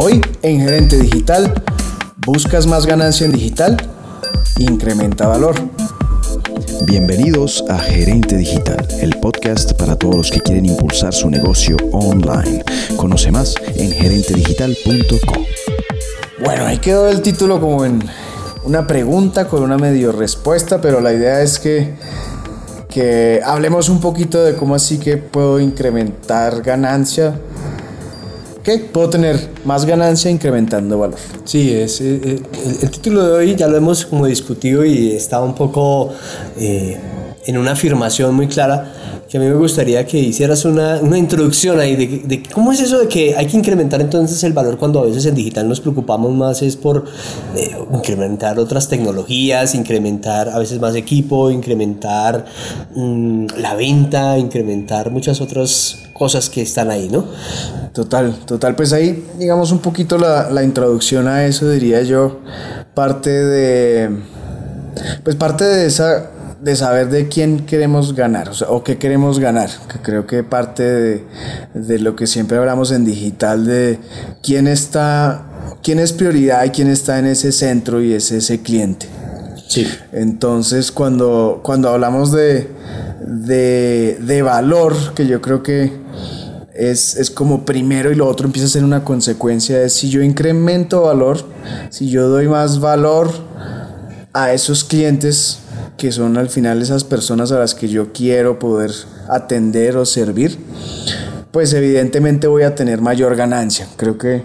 [0.00, 1.52] Hoy en Gerente Digital,
[2.24, 3.76] ¿buscas más ganancia en digital?
[4.56, 5.56] Incrementa valor.
[6.86, 12.64] Bienvenidos a Gerente Digital, el podcast para todos los que quieren impulsar su negocio online.
[12.96, 15.44] Conoce más en gerentedigital.com.
[16.44, 18.00] Bueno, ahí quedó el título como en
[18.62, 21.96] una pregunta con una medio respuesta, pero la idea es que,
[22.88, 27.34] que hablemos un poquito de cómo así que puedo incrementar ganancia
[28.92, 31.18] Puedo tener más ganancia incrementando valor.
[31.44, 32.42] Sí, es, eh, eh,
[32.82, 36.12] el, título de hoy ya lo hemos como discutido y estaba un poco
[36.58, 37.00] eh,
[37.46, 38.92] en una afirmación muy clara
[39.28, 42.80] que a mí me gustaría que hicieras una, una introducción ahí de, de, cómo es
[42.80, 45.80] eso de que hay que incrementar entonces el valor cuando a veces en digital nos
[45.80, 47.04] preocupamos más es por
[47.54, 52.46] eh, incrementar otras tecnologías, incrementar a veces más equipo, incrementar
[52.94, 57.26] mmm, la venta, incrementar muchas otras cosas que están ahí, ¿no?
[57.92, 58.74] Total, total.
[58.74, 62.40] Pues ahí, digamos, un poquito la, la introducción a eso, diría yo,
[62.94, 64.10] parte de,
[65.24, 69.38] pues parte de esa de saber de quién queremos ganar o, sea, o qué queremos
[69.38, 71.24] ganar, que creo que parte de,
[71.74, 74.00] de, lo que siempre hablamos en digital, de
[74.42, 75.46] quién está,
[75.82, 79.06] quién es prioridad y quién está en ese centro y es ese cliente.
[79.68, 79.86] Sí.
[80.12, 82.68] Entonces, cuando, cuando hablamos de,
[83.24, 85.92] de, de valor, que yo creo que
[86.78, 90.22] es, es, como primero y lo otro empieza a ser una consecuencia de si yo
[90.22, 91.38] incremento valor,
[91.90, 93.30] si yo doy más valor
[94.32, 95.58] a esos clientes,
[95.96, 98.92] que son al final esas personas a las que yo quiero poder
[99.28, 100.56] atender o servir,
[101.50, 103.88] pues evidentemente voy a tener mayor ganancia.
[103.96, 104.42] Creo que,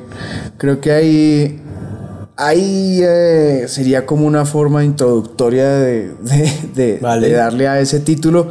[0.57, 1.61] creo que ahí,
[2.35, 7.29] ahí eh, sería como una forma introductoria de, de, de, vale.
[7.29, 8.49] de, darle a ese título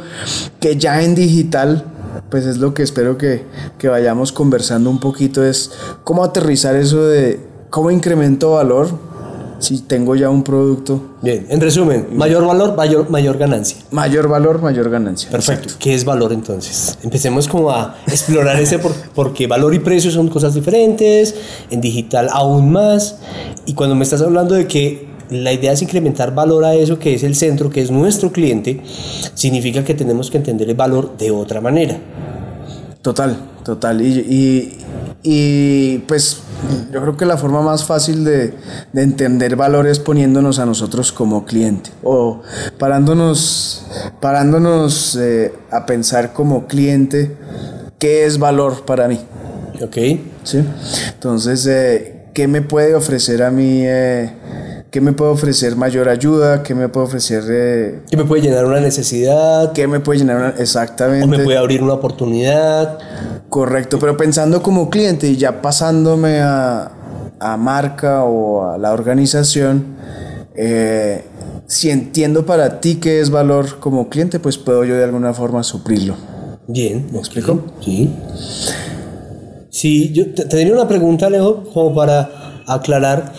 [0.61, 1.92] que ya en digital
[2.29, 3.43] pues es lo que espero que,
[3.77, 5.71] que vayamos conversando un poquito, es
[6.03, 7.39] cómo aterrizar eso de
[7.69, 8.89] cómo incremento valor
[9.63, 11.01] si tengo ya un producto.
[11.21, 13.77] Bien, en resumen, mayor valor, mayor, mayor ganancia.
[13.91, 15.29] Mayor valor, mayor ganancia.
[15.29, 15.63] Perfecto.
[15.63, 15.79] Exacto.
[15.79, 16.97] ¿Qué es valor entonces?
[17.01, 21.35] Empecemos como a explorar ese por, porque valor y precio son cosas diferentes,
[21.69, 23.19] en digital aún más.
[23.65, 27.13] Y cuando me estás hablando de que la idea es incrementar valor a eso que
[27.13, 28.81] es el centro, que es nuestro cliente,
[29.33, 31.97] significa que tenemos que entender el valor de otra manera.
[33.01, 34.01] Total, total.
[34.01, 34.77] Y, y,
[35.23, 36.39] y pues
[36.91, 38.53] yo creo que la forma más fácil de,
[38.93, 42.41] de, entender valor es poniéndonos a nosotros como cliente o
[42.77, 43.85] parándonos,
[44.21, 47.35] parándonos eh, a pensar como cliente
[47.99, 49.19] qué es valor para mí.
[49.81, 49.97] Ok.
[50.43, 50.63] ¿Sí?
[51.13, 53.81] Entonces, eh, ¿qué me puede ofrecer a mí?
[53.85, 54.31] Eh,
[54.93, 56.61] ¿Qué me puede ofrecer mayor ayuda?
[56.61, 57.43] ¿Qué me puede ofrecer?
[57.49, 59.71] Eh, ¿Qué me puede llenar una necesidad?
[59.73, 60.49] ¿Qué me puede llenar una...
[60.49, 61.25] Exactamente.
[61.25, 62.99] ¿O me puede abrir una oportunidad?
[63.49, 66.91] Correcto, pero pensando como cliente y ya pasándome a,
[67.39, 69.95] a marca o a la organización,
[70.55, 71.23] eh,
[71.65, 75.63] si entiendo para ti qué es valor como cliente, pues puedo yo de alguna forma
[75.63, 76.15] suplirlo.
[76.67, 77.63] Bien, ¿me explico?
[77.81, 78.13] Sí.
[79.71, 82.29] Sí, yo te tendría una pregunta, Alejo, como para
[82.67, 83.33] aclarar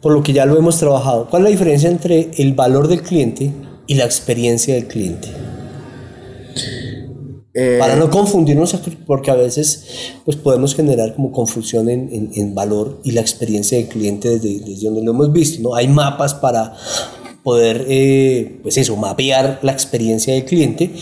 [0.00, 1.28] por lo que ya lo hemos trabajado.
[1.28, 3.52] ¿Cuál es la diferencia entre el valor del cliente
[3.86, 5.28] y la experiencia del cliente?
[7.52, 9.84] Eh, Para no confundirnos, porque a veces
[10.24, 14.60] pues podemos generar como confusión en, en, en valor y la experiencia del cliente desde,
[14.60, 15.60] desde, donde lo hemos visto.
[15.62, 15.74] ¿no?
[15.74, 16.74] Hay mapas para
[17.42, 20.92] poder, eh, pues eso, mapear la experiencia del cliente.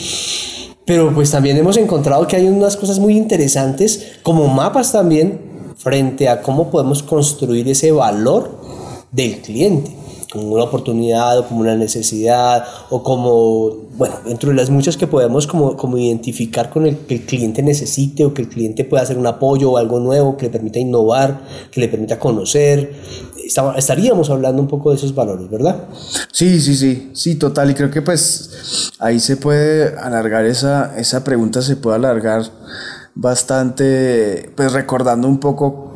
[0.87, 5.38] Pero pues también hemos encontrado que hay unas cosas muy interesantes como mapas también
[5.76, 8.58] frente a cómo podemos construir ese valor
[9.10, 9.91] del cliente,
[10.30, 15.06] como una oportunidad o como una necesidad o como, bueno, dentro de las muchas que
[15.06, 19.02] podemos como, como identificar con el que el cliente necesite o que el cliente pueda
[19.02, 22.92] hacer un apoyo o algo nuevo que le permita innovar, que le permita conocer.
[23.76, 25.84] Estaríamos hablando un poco de esos valores, ¿verdad?
[26.30, 27.70] Sí, sí, sí, sí, total.
[27.70, 32.42] Y creo que pues ahí se puede alargar esa, esa pregunta, se puede alargar
[33.14, 35.88] bastante, pues recordando un poco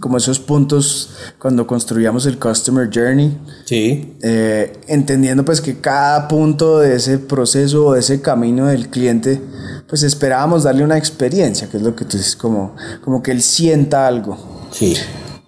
[0.00, 3.38] como esos puntos cuando construíamos el Customer Journey.
[3.66, 4.16] Sí.
[4.22, 9.40] Eh, entendiendo pues que cada punto de ese proceso o de ese camino del cliente,
[9.88, 13.42] pues esperábamos darle una experiencia, que es lo que tú dices, como, como que él
[13.42, 14.38] sienta algo.
[14.72, 14.96] Sí.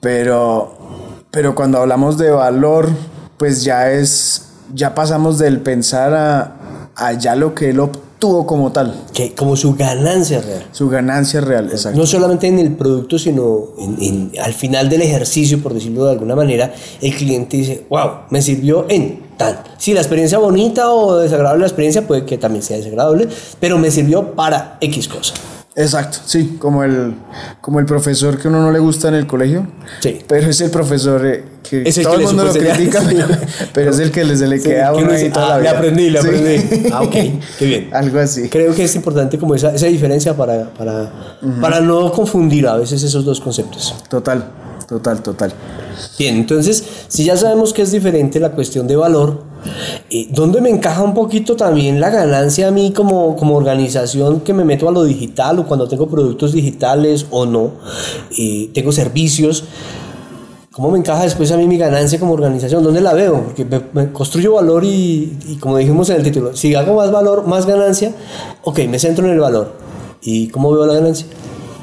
[0.00, 2.90] Pero, pero cuando hablamos de valor,
[3.38, 7.80] pues ya es, ya pasamos del pensar a, a ya lo que él
[8.22, 8.94] obtuvo como tal.
[9.12, 10.66] Que, como su ganancia real.
[10.70, 11.98] Su ganancia real, exacto.
[11.98, 16.12] No solamente en el producto, sino en, en, al final del ejercicio, por decirlo de
[16.12, 19.62] alguna manera, el cliente dice, wow, me sirvió en tal.
[19.76, 23.28] Si la experiencia bonita o desagradable la experiencia puede que también sea desagradable,
[23.58, 25.34] pero me sirvió para X cosa.
[25.74, 27.14] Exacto, sí, como el,
[27.62, 29.66] como el profesor que uno no le gusta en el colegio.
[30.00, 30.20] Sí.
[30.28, 33.00] Pero es el profesor eh, que Es el todo que el le mundo lo critica,
[33.08, 33.26] pero,
[33.72, 35.56] pero es el que le- se le Sí, queda a uno ahí toda la "Ah,
[35.56, 35.70] le vida".
[35.78, 36.26] aprendí, le Sí.
[36.28, 36.88] aprendí.
[36.92, 37.12] Ah, ok,
[37.58, 37.88] qué bien.
[37.92, 38.50] Algo así.
[38.50, 41.10] Creo que es importante como esa, esa diferencia para, para,
[41.60, 43.94] para no confundir a veces esos dos conceptos.
[44.10, 44.44] Total,
[44.86, 45.54] total, total.
[46.18, 49.42] Bien, entonces, si ya sabemos que es diferente la cuestión de valor,
[50.10, 54.52] eh, ¿dónde me encaja un poquito también la ganancia a mí como, como organización que
[54.52, 57.72] me meto a lo digital o cuando tengo productos digitales o no?
[58.38, 59.64] Eh, tengo servicios.
[60.70, 62.82] ¿Cómo me encaja después a mí mi ganancia como organización?
[62.82, 63.42] ¿Dónde la veo?
[63.44, 67.12] Porque me, me construyo valor y, y como dijimos en el título, si hago más
[67.12, 68.12] valor, más ganancia,
[68.64, 69.74] ok, me centro en el valor.
[70.22, 71.26] ¿Y cómo veo la ganancia?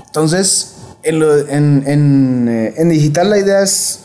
[0.07, 3.99] Entonces, en, lo- en, en, eh, en digital la idea es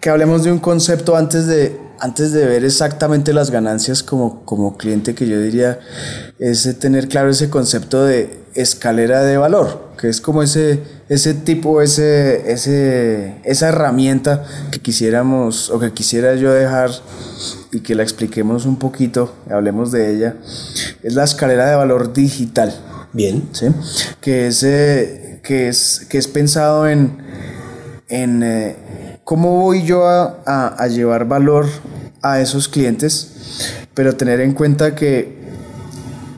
[0.00, 4.76] que hablemos de un concepto antes de, antes de ver exactamente las ganancias como, como
[4.76, 5.78] cliente, que yo diría
[6.38, 11.82] es tener claro ese concepto de escalera de valor, que es como ese, ese tipo,
[11.82, 16.90] ese, ese, esa herramienta que quisiéramos o que quisiera yo dejar
[17.72, 20.36] y que la expliquemos un poquito, hablemos de ella,
[21.02, 22.74] es la escalera de valor digital.
[23.12, 23.48] Bien.
[23.52, 23.66] ¿sí?
[24.20, 27.18] que, es, eh, que, es, que es pensado en,
[28.08, 28.76] en eh,
[29.24, 31.66] cómo voy yo a, a- a llevar valor
[32.22, 35.38] a esos clientes, pero tener en cuenta que,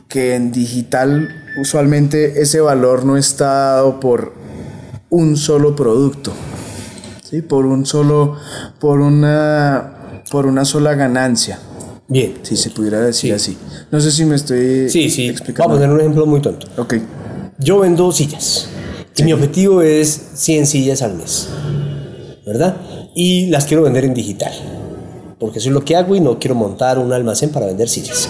[0.07, 1.29] que en digital
[1.59, 4.33] usualmente ese valor no está dado por
[5.09, 6.33] un solo producto,
[7.23, 7.41] ¿sí?
[7.41, 8.35] por, un solo,
[8.79, 11.59] por, una, por una sola ganancia,
[12.09, 12.35] Bien.
[12.43, 13.51] si se pudiera decir Sí.
[13.53, 13.57] así.
[13.91, 15.27] No sé si me estoy Sí, sí.
[15.27, 15.73] Vamos a explicando.
[15.75, 16.67] poner un ejemplo muy tonto.
[16.77, 16.95] Ok.
[17.59, 18.67] Yo vendo sillas
[19.15, 21.47] y mi objetivo es 100 sillas al mes,
[22.47, 22.77] ¿verdad?
[23.13, 24.53] Y las quiero vender en digital,
[25.37, 28.29] porque eso es lo que hago y no quiero montar un almacén para vender sillas.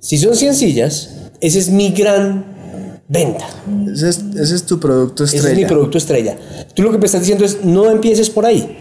[0.00, 1.10] Si son 100 sillas,
[1.40, 3.46] ese es mi gran venta.
[3.92, 5.54] Ese es, ese es tu producto Ese estrella.
[5.54, 6.36] es mi producto estrella.
[6.74, 8.76] Tú lo que me estás diciendo es no empieces por ahí.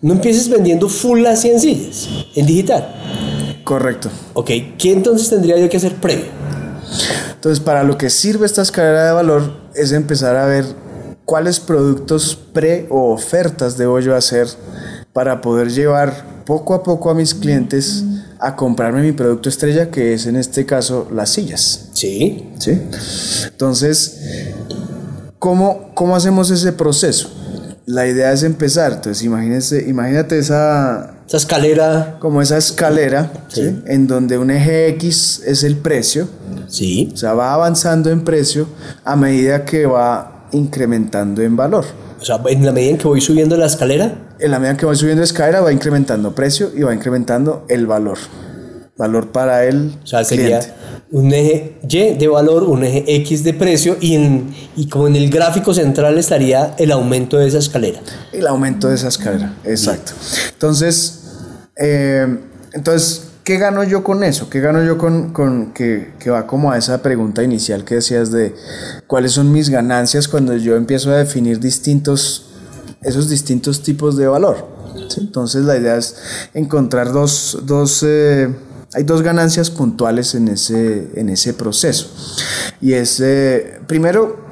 [0.00, 2.94] No empieces vendiendo full las 100 sillas en digital.
[3.64, 4.08] Correcto.
[4.32, 6.26] Ok, ¿qué entonces tendría yo que hacer previo?
[7.34, 10.64] Entonces, para lo que sirve esta escalera de valor es empezar a ver
[11.28, 14.48] cuáles productos pre o ofertas debo yo hacer
[15.12, 18.02] para poder llevar poco a poco a mis clientes
[18.40, 21.90] a comprarme mi producto estrella, que es en este caso las sillas.
[21.92, 22.80] Sí, ¿sí?
[23.44, 24.22] Entonces,
[25.38, 27.30] ¿cómo, ¿cómo hacemos ese proceso?
[27.84, 28.92] La idea es empezar.
[28.92, 32.16] Entonces, imagínese, imagínate esa, esa escalera.
[32.20, 33.64] como esa escalera, ¿sí?
[33.64, 33.82] Sí.
[33.86, 36.26] en donde un eje X es el precio,
[36.68, 38.66] Sí, o sea, va avanzando en precio
[39.04, 41.84] a medida que va incrementando en valor.
[42.20, 44.86] o sea, en la medida en que voy subiendo la escalera, En la medida que
[44.86, 48.18] va subiendo escalera va incrementando precio y va incrementando el valor.
[48.96, 50.74] Valor para el O sea, sería cliente.
[51.12, 55.14] un eje Y de valor, un eje X de precio y, en, y como en
[55.14, 58.00] el gráfico central estaría el aumento de esa escalera.
[58.32, 60.12] El aumento de esa escalera, exacto.
[60.52, 61.22] Entonces,
[61.76, 62.38] eh,
[62.72, 64.50] entonces, ¿qué gano yo con eso?
[64.50, 68.30] ¿Qué gano yo con, con que, que va como a esa pregunta inicial que decías
[68.30, 68.54] de
[69.06, 72.50] cuáles son mis ganancias cuando yo empiezo a definir distintos,
[73.00, 74.68] esos distintos tipos de valor?
[75.16, 76.16] Entonces, la idea es
[76.52, 78.54] encontrar dos, dos eh,
[78.92, 82.10] hay dos ganancias puntuales en ese, en ese proceso.
[82.82, 84.44] Y es, eh, primero,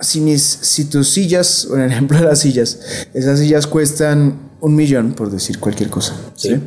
[0.00, 2.78] si, mis, si tus sillas, el ejemplo las sillas,
[3.12, 6.16] esas sillas cuestan un millón, por decir cualquier cosa.
[6.36, 6.58] Sí.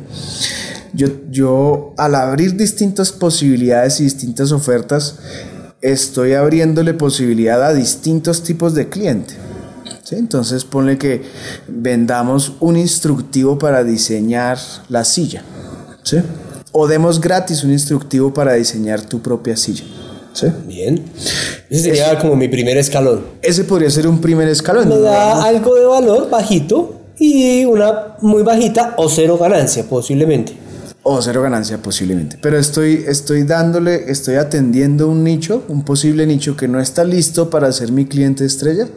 [0.96, 5.18] Yo, yo, al abrir distintas posibilidades y distintas ofertas,
[5.82, 9.34] estoy abriéndole posibilidad a distintos tipos de cliente.
[10.04, 10.16] ¿sí?
[10.16, 11.22] Entonces, ponle que
[11.68, 15.44] vendamos un instructivo para diseñar la silla.
[16.02, 16.18] ¿sí?
[16.72, 19.84] O demos gratis un instructivo para diseñar tu propia silla.
[20.32, 20.46] ¿sí?
[20.66, 21.04] Bien.
[21.68, 23.26] Ese sería como mi primer escalón.
[23.42, 24.88] Ese podría ser un primer escalón.
[24.88, 30.65] Me da algo de valor bajito y una muy bajita o cero ganancia posiblemente.
[31.08, 32.36] O cero ganancia posiblemente.
[32.42, 37.48] Pero estoy, estoy dándole, estoy atendiendo un nicho, un posible nicho que no está listo
[37.48, 38.88] para ser mi cliente estrella,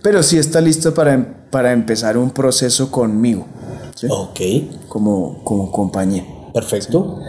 [0.00, 3.46] pero sí está listo para, para empezar un proceso conmigo,
[3.94, 4.06] ¿sí?
[4.08, 4.40] Ok,
[4.88, 6.24] como, como compañía.
[6.54, 7.20] perfecto.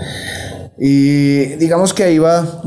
[0.80, 2.64] Y digamos que ahí va,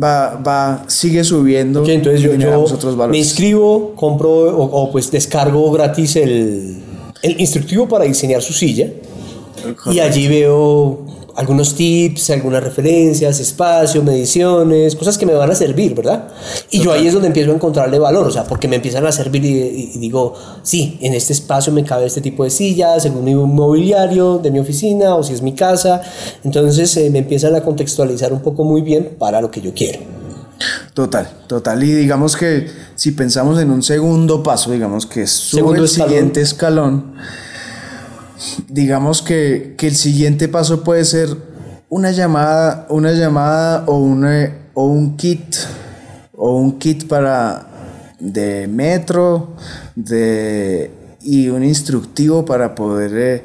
[0.00, 1.80] va, va, sigue subiendo.
[1.80, 3.18] Ok, entonces yo, yo otros me valores.
[3.26, 6.76] inscribo, compro o, o pues descargo gratis el,
[7.22, 8.86] el instructivo para diseñar su silla
[9.86, 11.04] y allí veo
[11.36, 16.28] algunos tips, algunas referencias, espacio, mediciones, cosas que me van a servir, ¿verdad?
[16.70, 19.12] Y yo ahí es donde empiezo a encontrarle valor, o sea, porque me empiezan a
[19.12, 23.34] servir y, digo, sí, en este espacio me cabe este tipo de silla, según mi
[23.34, 26.02] mobiliario de mi oficina o si es mi casa,
[26.44, 30.00] entonces eh, me empiezan a contextualizar un poco muy bien para lo que yo quiero.
[30.92, 31.82] Total, total.
[31.82, 37.14] Y digamos que si pensamos en un segundo paso, digamos que es el siguiente escalón,
[38.68, 41.28] digamos que, que el siguiente paso puede ser
[41.88, 45.56] una llamada, una llamada o, una, o un kit,
[46.36, 47.66] o un kit para
[48.20, 49.54] de metro,
[49.96, 50.90] de
[51.22, 53.44] y un instructivo para poder eh,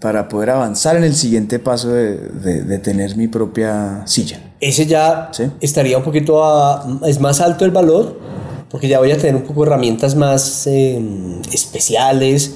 [0.00, 4.40] para poder avanzar en el siguiente paso de, de- de tener mi propia silla.
[4.60, 5.44] Ese ya Sí.
[5.60, 8.18] estaría un poquito a- es más alto el valor
[8.72, 10.98] porque ya voy a tener un poco de herramientas más eh,
[11.52, 12.52] especiales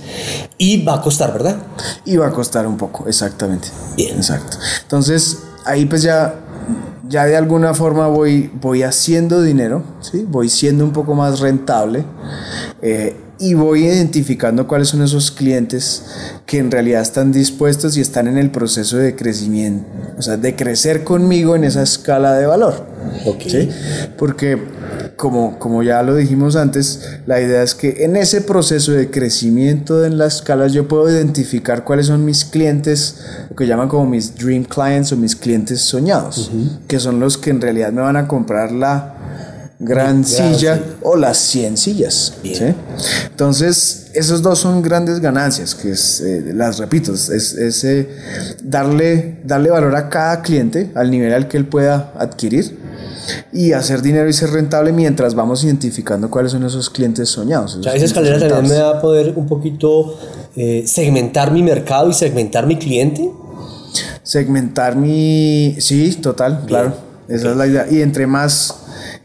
[0.56, 1.58] y va a costar, ¿verdad?
[2.06, 3.68] Y va a costar un poco, exactamente.
[3.98, 4.16] Bien.
[4.16, 4.56] Exacto.
[4.82, 6.36] Entonces, ahí pues ya,
[7.06, 10.24] ya de alguna forma voy, voy haciendo dinero, ¿sí?
[10.26, 12.06] Voy siendo un poco más rentable
[12.80, 16.06] eh, y voy identificando cuáles son esos clientes
[16.46, 20.56] que en realidad están dispuestos y están en el proceso de crecimiento, o sea, de
[20.56, 22.86] crecer conmigo en esa escala de valor.
[23.26, 23.42] Ok.
[23.46, 23.68] ¿sí?
[24.16, 24.75] Porque
[25.16, 30.04] como, como ya lo dijimos antes, la idea es que en ese proceso de crecimiento
[30.04, 33.16] en las escalas yo puedo identificar cuáles son mis clientes,
[33.48, 36.50] lo que llaman como mis dream clients o mis clientes soñados,
[36.86, 39.14] que son los que en realidad me van a comprar la
[39.78, 42.34] gran silla o las 100 sillas.
[43.30, 48.08] Entonces, esos dos son grandes ganancias, que es, eh, las repito, es, es, eh,
[48.62, 52.85] darle, darle valor a cada cliente al nivel al que él pueda adquirir
[53.52, 57.72] y hacer dinero y ser rentable mientras vamos identificando cuáles son esos clientes soñados.
[57.72, 60.18] Esos sea, esa escalera también me va a poder un poquito
[60.56, 63.30] eh, segmentar mi mercado y segmentar mi cliente.
[64.22, 65.76] Segmentar mi...
[65.78, 66.94] Sí, total, claro.
[67.28, 67.86] Esa es la idea.
[67.90, 68.74] Y entre más,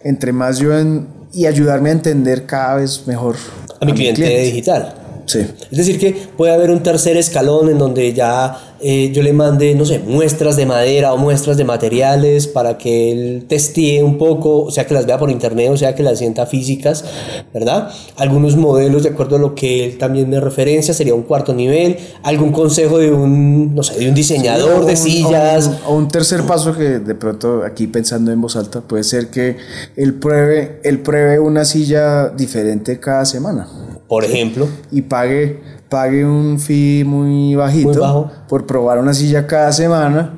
[0.03, 3.35] entre más yo en, y ayudarme a entender cada vez mejor
[3.79, 5.00] A mi cliente, digital.
[5.31, 5.39] Sí.
[5.71, 9.75] Es decir, que puede haber un tercer escalón en donde ya eh, yo le mande,
[9.75, 14.63] no sé, muestras de madera o muestras de materiales para que él testee un poco,
[14.63, 17.05] o sea, que las vea por internet, o sea, que las sienta físicas,
[17.53, 17.89] ¿verdad?
[18.17, 21.97] Algunos modelos de acuerdo a lo que él también me referencia, sería un cuarto nivel,
[22.23, 25.67] algún consejo de un, no sé, de un diseñador O de un- sillas.
[25.67, 29.03] O un, o un tercer paso que de pronto aquí pensando en voz alta puede
[29.03, 29.57] ser que
[29.95, 33.67] él pruebe, él pruebe una silla diferente cada semana
[34.11, 38.29] Por ejemplo, y pague, pague un fee muy bajito Muy bajo.
[38.49, 40.33] por probar una silla cada semana.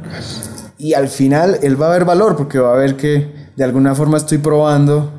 [0.77, 3.95] Y al final él va a ver valor porque va a ver que de alguna
[3.95, 5.13] forma estoy probando,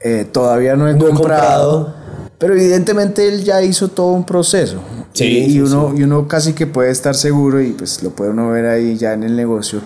[0.00, 1.94] eh, todavía no he No he comprado,
[2.38, 4.80] pero evidentemente él ya hizo todo un proceso.
[5.12, 8.08] Sí, y, y sí, uno, y uno casi que puede estar seguro y pues lo
[8.10, 9.80] puede uno ver ahí ya en el negocio,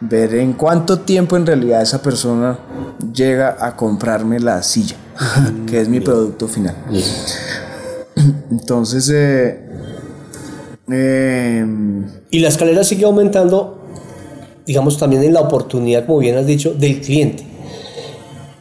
[0.00, 2.56] ver en cuánto tiempo en realidad esa persona
[3.12, 4.94] llega a comprarme la silla,
[5.66, 6.76] que es mi producto final.
[8.50, 9.60] Entonces, eh,
[10.88, 13.78] em, y la escalera sigue aumentando,
[14.66, 17.44] digamos, también en la oportunidad, como bien has dicho, del cliente.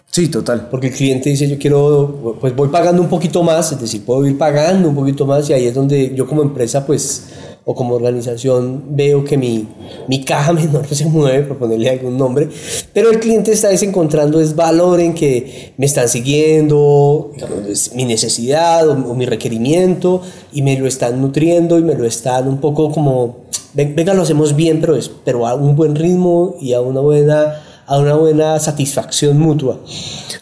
[0.10, 0.68] sí, total.
[0.72, 4.26] Porque el cliente dice, yo quiero, pues voy pagando un poquito más, es decir, puedo
[4.26, 7.28] ir pagando un poquito más y ahí es donde yo como empresa, pues,
[7.70, 9.68] o como organización, veo que mi,
[10.08, 12.48] mi caja menor se mueve, por ponerle algún nombre,
[12.94, 18.06] pero el cliente está encontrando es valor en que me están siguiendo, digamos, es mi
[18.06, 20.22] necesidad o, mi requerimiento
[20.54, 23.40] y me lo están nutriendo y me lo están un poco como,
[23.74, 27.02] "Ven- venga, lo hacemos bien, pero, es, pero a un buen ritmo y a una
[27.02, 29.80] buena a una buena satisfacción mutua.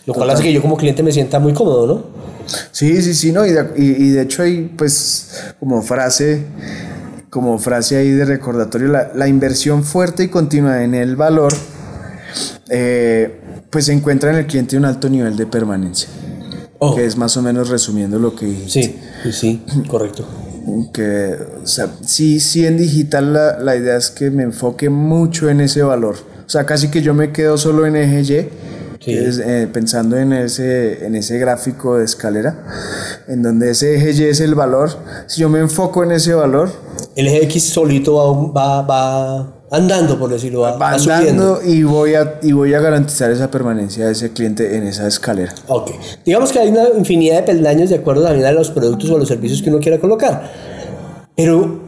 [0.07, 2.03] Lo cual hace que yo como cliente me sienta muy cómodo, ¿no?
[2.71, 5.29] Sí, sí, sí, no, y de, y, y de hecho hay pues
[5.59, 6.43] como frase,
[7.35, 11.53] como frase ahí de recordatorio, la, la inversión fuerte y continua en el valor,
[12.69, 16.07] eh, pues se encuentra en el cliente un alto nivel de permanencia,
[16.79, 16.95] Oh.
[16.95, 18.99] que es más o menos resumiendo lo que dijiste.
[19.25, 20.25] Sí, sí, correcto.
[20.93, 25.49] Que, o sea, sí, sí en digital la, la idea es que me enfoque mucho
[25.49, 26.15] en ese valor.
[26.45, 28.49] O sea, casi que yo me quedo solo en eje Y,
[28.99, 29.11] Sí.
[29.13, 32.63] que es, eh, pensando en ese, en ese gráfico de escalera,
[33.27, 34.89] en donde ese eje Y es el valor.
[35.27, 36.69] Si yo me enfoco en ese valor,
[37.15, 42.13] El eje X solito va, va, va andando, por decirlo, va, va andando y voy,
[42.15, 45.53] a, y voy a garantizar esa permanencia de ese cliente en esa escalera.
[45.67, 45.91] Ok.
[46.25, 49.27] Digamos que hay una infinidad de peldaños de acuerdo también a los productos o los
[49.27, 50.51] servicios que uno quiera colocar.
[51.35, 51.79] Pero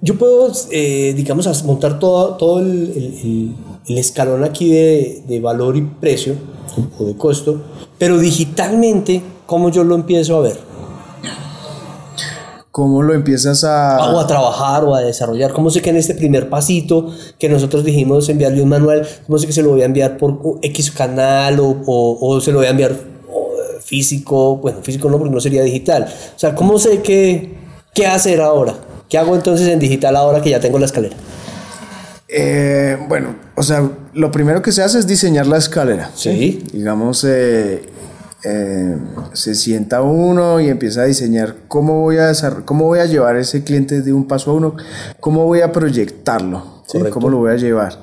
[0.00, 3.56] yo puedo, eh, digamos, montar todo, todo el, el- el-
[3.88, 6.34] el escalón aquí de, de valor y precio
[6.98, 7.62] o de costo,
[7.98, 10.58] pero digitalmente, ¿cómo yo lo empiezo a ver?
[12.70, 14.10] ¿Cómo lo empiezas a...?
[14.12, 15.52] o a trabajar o a desarrollar.
[15.54, 19.46] ¿Cómo sé que en este primer pasito que nosotros dijimos enviarle un manual, cómo sé
[19.46, 22.66] que se lo voy a enviar por X canal o, o- o se lo voy
[22.66, 22.94] a enviar
[23.82, 24.56] físico?
[24.56, 26.04] Bueno, físico no, porque no sería digital.
[26.04, 27.54] O sea, ¿cómo sé qué,
[27.94, 28.74] qué hacer ahora?
[29.08, 31.16] ¿Qué hago entonces en digital ahora que ya tengo la escalera?
[32.28, 36.10] Eh, bueno, o sea, lo primero que se hace es diseñar la escalera.
[36.14, 36.62] Sí.
[36.72, 37.82] Digamos, eh,
[38.44, 38.96] eh,
[39.32, 42.32] se sienta uno y empieza a diseñar cómo voy a,
[42.64, 44.76] cómo voy a llevar ese cliente de un paso a uno,
[45.20, 46.98] cómo voy a proyectarlo, ¿sí?
[47.10, 47.98] Cómo lo voy a llevar.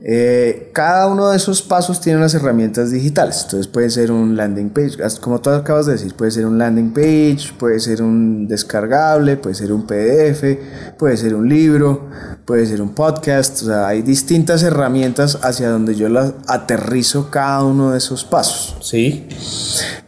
[0.00, 3.42] Eh, cada uno de esos pasos tiene unas herramientas digitales.
[3.44, 6.92] Entonces puede ser un landing page, como tú acabas de decir, puede ser un landing
[6.92, 10.58] page, puede ser un descargable, puede ser un PDF,
[10.98, 12.08] puede ser un libro,
[12.44, 13.62] puede ser un podcast.
[13.62, 18.76] O sea, hay distintas herramientas hacia donde yo las aterrizo cada uno de esos pasos.
[18.82, 19.28] Sí.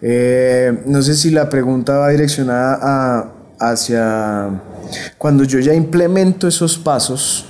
[0.00, 4.60] Eh, no sé si la pregunta va direccionada a- hacia
[5.18, 7.46] cuando yo ya implemento esos pasos,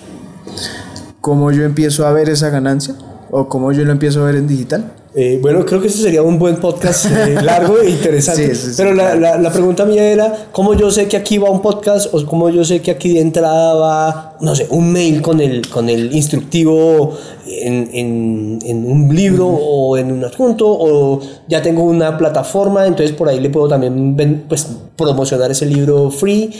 [1.21, 2.95] ¿cómo yo empiezo a ver esa ganancia?
[3.31, 4.93] ¿O cómo yo lo empiezo a ver en digital?
[5.15, 8.55] Eh, bueno, creo que ese sería un buen podcast eh, largo e interesante.
[8.55, 11.37] Sí, sí, sí, Pero la, la- la pregunta mía era, ¿cómo yo sé que aquí
[11.39, 14.91] va un podcast o cómo yo sé que aquí de entrada va, no sé, un
[14.93, 17.17] mail con el, con el instructivo
[17.63, 23.15] en, en- en un libro o en un adjunto o ya tengo una plataforma, entonces
[23.17, 24.67] por ahí le puedo también pues,
[24.97, 26.51] promocionar ese libro free?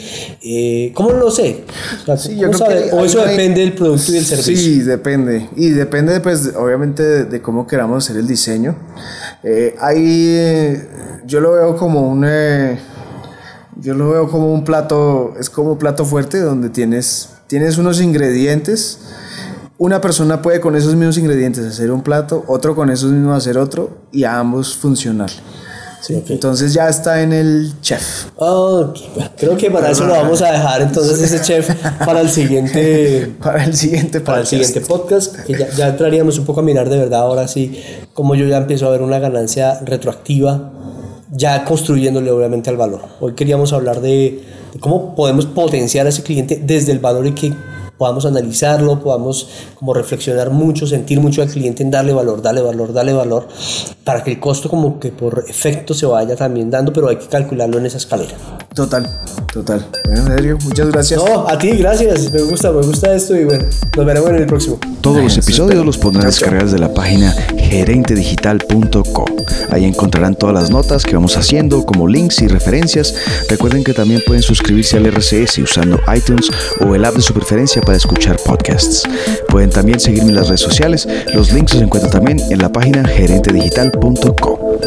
[0.41, 1.63] Eh, ¿Cómo lo sé?
[2.01, 2.93] O, sea, Sí, yo ¿cómo creo que saber?
[2.93, 4.55] ¿O hay eso depende del producto y del servicio.
[4.57, 5.49] Sí, depende.
[5.55, 8.75] Y depende, pues, obviamente, de, de cómo queramos hacer el diseño.
[9.43, 10.87] Eh, ahí eh,
[11.25, 12.23] yo lo veo como un.
[12.27, 12.79] eh,
[13.81, 15.33] yo lo veo como un plato.
[15.39, 18.99] Es como un plato fuerte donde tienes, tienes unos ingredientes.
[19.83, 23.57] Una persona puede con esos mismos ingredientes hacer un plato, otro con esos mismos hacer
[23.57, 25.29] otro y a ambos funcionar.
[25.99, 26.15] ¿sí?
[26.15, 26.29] Ok.
[26.29, 28.27] Entonces ya está en el chef.
[28.37, 31.69] Ok, bueno, creo que para eso lo vamos a dejar entonces ese chef
[32.05, 34.63] para el siguiente Para el siguiente para el podcast.
[34.63, 37.77] siguiente podcast que ya, ya entraríamos un poco a mirar de verdad ahora sí
[38.13, 40.71] como yo ya empiezo a ver una ganancia retroactiva
[41.29, 46.23] ya construyéndole obviamente al valor hoy queríamos hablar de, de cómo podemos potenciar a ese
[46.23, 47.53] cliente desde el valor y que
[48.03, 52.91] podamos analizarlo, podamos como reflexionar mucho, sentir mucho al cliente en darle valor, darle valor,
[52.91, 53.47] darle valor,
[54.03, 57.27] para que el costo como que por efecto se vaya también dando, pero hay que
[57.27, 58.35] calcularlo en esa escalera.
[58.75, 59.07] Total,
[59.53, 59.87] total.
[60.05, 61.23] Bueno, Sergio, muchas gracias.
[61.23, 62.33] No, a ti, gracias.
[62.33, 64.79] Me gusta, me gusta esto y bueno, nos veremos en el próximo.
[64.99, 69.25] Todos los episodios los podrán descargar desde la página gerentedigital.co.
[69.69, 73.13] Ahí encontrarán todas las notas que vamos haciendo, como links y referencias.
[73.47, 76.49] Recuerden que también pueden suscribirse al RCS usando iTunes
[76.81, 79.03] o el app de su preferencia para escuchar podcasts.
[79.49, 81.07] Pueden también seguirme en las redes sociales.
[81.33, 84.79] Los links los encuentran también en la página gerentedigital.co.